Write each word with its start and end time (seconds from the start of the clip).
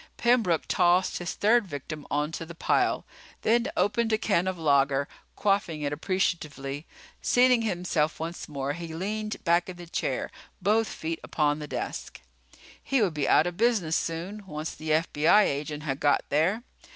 Pembroke 0.17 0.63
tossed 0.67 1.19
his 1.19 1.35
third 1.35 1.67
victim 1.67 2.07
onto 2.09 2.43
the 2.43 2.55
pile, 2.55 3.05
then 3.43 3.67
opened 3.77 4.11
a 4.11 4.17
can 4.17 4.47
of 4.47 4.57
lager, 4.57 5.07
quaffing 5.35 5.83
it 5.83 5.93
appreciatively. 5.93 6.87
Seating 7.21 7.61
himself 7.61 8.19
once 8.19 8.49
more, 8.49 8.73
he 8.73 8.95
leaned 8.95 9.43
back 9.43 9.69
in 9.69 9.77
the 9.77 9.85
chair, 9.85 10.31
both 10.59 10.87
feet 10.87 11.19
upon 11.23 11.59
the 11.59 11.67
desk. 11.67 12.19
He 12.81 12.99
would 12.99 13.13
be 13.13 13.29
out 13.29 13.45
of 13.45 13.57
business 13.57 13.95
soon, 13.95 14.43
once 14.47 14.73
the 14.73 14.89
FBI 14.89 15.43
agent 15.43 15.83
had 15.83 15.99
got 15.99 16.23
there. 16.29 16.63